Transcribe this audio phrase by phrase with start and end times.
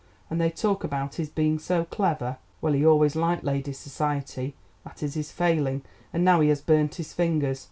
[0.31, 2.37] And they talk about his being so clever.
[2.59, 6.95] Well, he always liked ladies' society; that is his failing, and now he has burnt
[6.95, 7.59] his fingers.